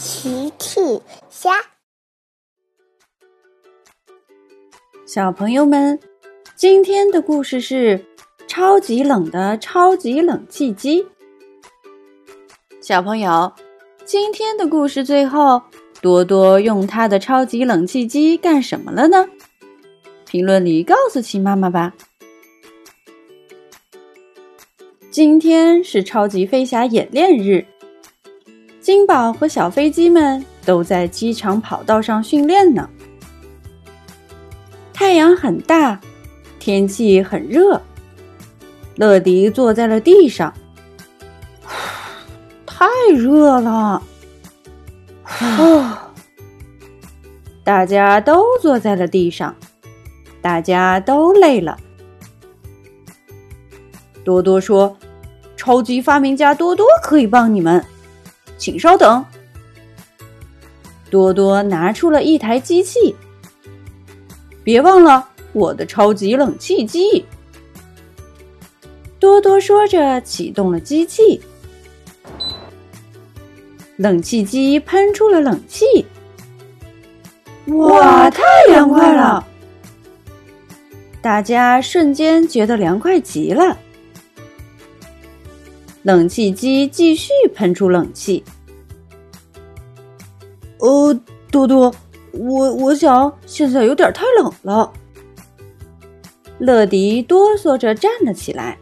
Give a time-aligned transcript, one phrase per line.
[0.00, 0.80] 奇趣
[1.28, 1.50] 虾，
[5.06, 6.00] 小朋友们，
[6.56, 8.02] 今天的故事是
[8.48, 11.06] 超级冷的超级冷气机。
[12.80, 13.52] 小朋友，
[14.06, 15.60] 今天的故事最后，
[16.00, 19.28] 多多用他的超级冷气机干什么了呢？
[20.24, 21.92] 评论里告诉奇妈妈吧。
[25.10, 27.66] 今天是超级飞侠演练日，
[28.90, 32.90] 金宝和小飞机们都在机场跑道上训练呢。
[34.92, 36.00] 太阳很大，
[36.58, 37.80] 天气很热。
[38.96, 40.52] 乐迪坐在了地上，
[42.66, 44.02] 太热了。
[45.24, 46.12] 啊！
[47.62, 49.54] 大家都坐在了地上，
[50.42, 51.78] 大家都累了。
[54.24, 54.96] 多多说
[55.56, 57.84] ：“超级发明家多多可以帮你们，
[58.60, 59.24] 请稍等。”
[61.10, 63.16] 多多拿出了一台机器，
[64.62, 67.24] 别忘了我的超级冷气机。
[69.18, 71.40] 多多说着，启动了机器，
[73.96, 76.06] 冷气机喷出了冷气。
[77.66, 79.44] 哇，太凉快了！
[81.20, 83.76] 大家瞬间觉得凉快极了。
[86.02, 88.42] 冷气机继续喷出冷气。
[90.78, 91.14] 呃，
[91.50, 91.94] 多多，
[92.32, 94.90] 我我想现在有点太冷了。
[96.58, 98.78] 乐迪哆嗦着站了起来。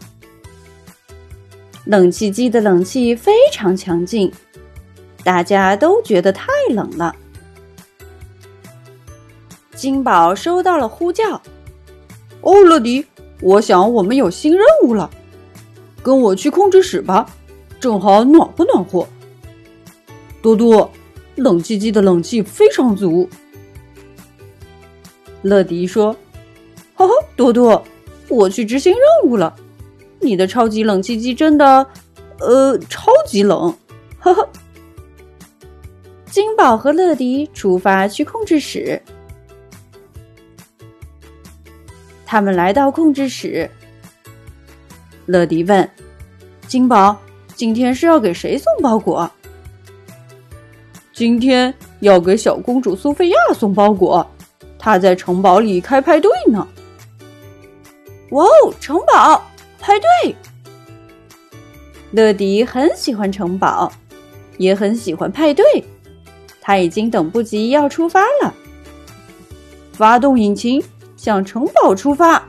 [1.84, 4.30] 冷气机的冷气非常强劲，
[5.24, 7.14] 大家都觉得太冷了。
[9.74, 11.40] 金宝收到了呼叫。
[12.42, 13.04] 哦，乐迪，
[13.40, 15.10] 我想我们有新任务了。
[16.02, 17.28] 跟我去控制室吧，
[17.80, 19.06] 正好暖和暖和。
[20.40, 20.90] 多多，
[21.36, 23.28] 冷气机的冷气非常足。
[25.42, 26.12] 乐迪说
[26.94, 27.82] ：“哈哈，多多，
[28.28, 29.54] 我去执行任务了。
[30.20, 31.86] 你的超级冷气机真的，
[32.40, 33.72] 呃，超级冷。”
[34.18, 34.46] 哈哈。
[36.30, 39.00] 金宝和乐迪出发去控制室。
[42.26, 43.68] 他们来到控制室。
[45.28, 45.86] 乐迪问
[46.66, 47.14] ：“金宝，
[47.54, 49.30] 今天是要给谁送包裹
[51.12, 54.26] ？”“今天要给小公主苏菲亚送包裹，
[54.78, 56.66] 她在城堡里开派对呢。
[58.32, 59.42] ”“哇哦，城堡
[59.78, 60.34] 派对！”
[62.10, 63.92] 乐迪很喜欢城堡，
[64.56, 65.62] 也很喜欢派对，
[66.58, 68.54] 他已经等不及要出发了。
[69.92, 70.82] 发动引擎，
[71.18, 72.42] 向城堡出发！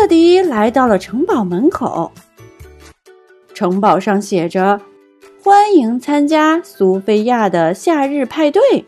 [0.00, 2.10] 乐迪来到了城堡门口，
[3.52, 4.80] 城堡上写着
[5.44, 8.86] ：“欢迎参加苏菲亚的夏日派对。”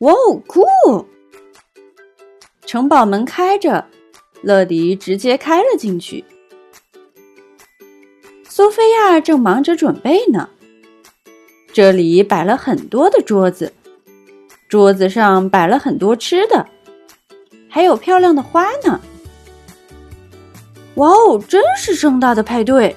[0.00, 0.64] 哇哦，酷！
[2.66, 3.84] 城堡门开着，
[4.40, 6.24] 乐迪直接开了进去。
[8.48, 10.48] 苏菲亚正忙着准备呢，
[11.72, 13.72] 这里摆了很多的桌子，
[14.68, 16.66] 桌子上摆了很多吃的。
[17.74, 19.00] 还有漂亮的花呢！
[20.96, 22.94] 哇哦，真是盛大的派对！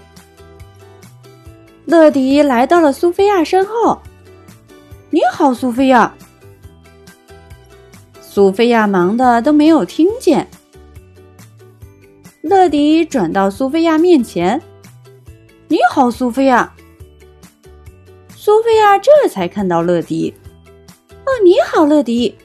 [1.85, 3.97] 乐迪来到了苏菲亚身后。
[5.09, 6.13] 你好，苏菲亚。
[8.19, 10.45] 苏菲亚忙的都没有听见。
[12.41, 14.61] 乐迪转到苏菲亚面前。
[15.69, 16.69] 你好，苏菲亚。
[18.35, 20.33] 苏菲亚这才看到乐迪。
[21.23, 22.35] 哦，你好，乐迪。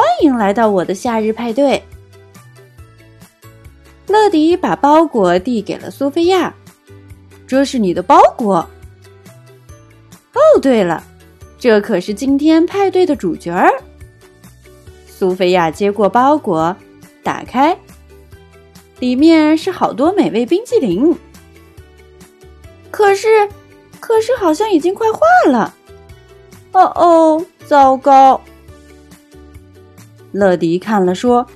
[0.00, 1.82] 欢迎来到我的夏日派对。
[4.06, 6.54] 乐迪把包裹递给了苏菲亚，
[7.46, 8.56] 这是你的包裹。
[10.32, 11.04] 哦，对了，
[11.58, 13.70] 这可是今天派对的主角儿。
[15.06, 16.74] 苏菲亚接过包裹，
[17.22, 17.76] 打开，
[19.00, 21.14] 里面是好多美味冰激凌。
[22.90, 23.46] 可是，
[24.00, 25.20] 可是好像已经快化
[25.50, 25.74] 了。
[26.72, 28.40] 哦哦，糟糕！
[30.32, 31.46] 乐迪看了说：“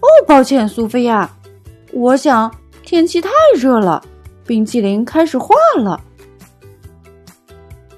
[0.00, 1.30] 哦，抱歉，苏菲亚，
[1.92, 2.52] 我想
[2.82, 4.02] 天气太热了，
[4.46, 6.00] 冰淇淋开始化了。”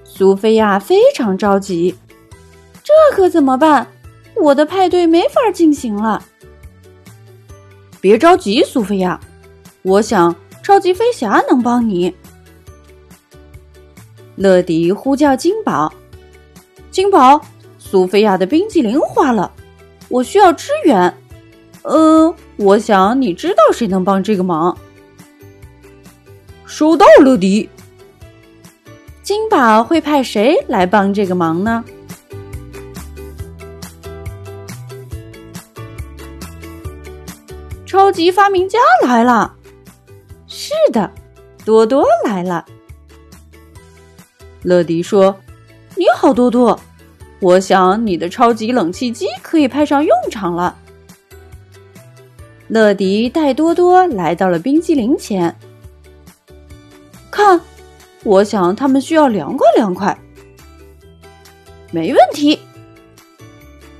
[0.04, 1.94] 苏菲亚非常着急，
[2.82, 3.86] 这可怎么办？
[4.34, 6.22] 我的派对没法进行了。
[8.00, 9.18] 别着急，苏菲亚，
[9.82, 12.14] 我想超级飞侠能帮你。
[14.36, 15.92] 乐迪呼叫金宝
[16.90, 17.40] ：“金宝，
[17.78, 19.50] 苏菲亚的冰淇淋化了。”
[20.12, 21.14] 我需要支援，
[21.84, 24.76] 嗯，我想你知道谁能帮这个忙。
[26.66, 27.66] 收到，乐迪。
[29.22, 31.82] 金宝会派谁来帮这个忙呢？
[37.86, 39.54] 超级发明家来了。
[40.46, 41.10] 是的，
[41.64, 42.66] 多多来了。
[44.62, 45.34] 乐迪说
[45.96, 46.78] ：“你好，多多，
[47.42, 50.78] 我想你的超级冷气机可以派上用场了。”
[52.68, 55.54] 乐迪带多多来到了冰激凌前，
[57.30, 57.60] 看，
[58.22, 60.16] 我想他们需要凉快凉快。
[61.90, 62.58] 没问题，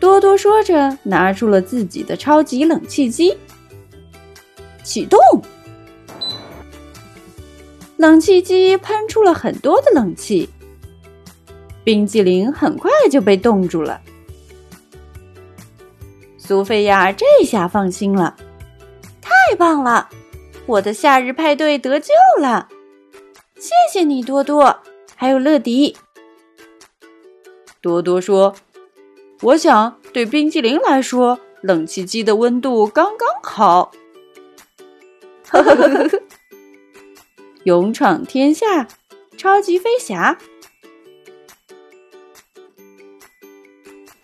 [0.01, 3.37] 多多说着，拿出了自己的超级冷气机，
[4.83, 5.19] 启动。
[7.99, 10.49] 冷气机喷出了很多的冷气，
[11.85, 14.01] 冰激凌很快就被冻住了。
[16.39, 18.37] 苏菲亚这下放心了。
[19.21, 20.09] 太棒了！
[20.67, 22.69] 我的夏日派对得救了，
[23.57, 24.79] 谢谢你，多多，
[25.17, 25.97] 还有乐迪。
[27.81, 28.55] 多多说
[29.43, 33.91] ：“我想对冰激凌来说，冷气机的温度刚刚好。”
[35.51, 36.23] 呵呵呵呵呵，
[37.65, 38.87] 勇闯天下，
[39.37, 40.39] 超级飞侠，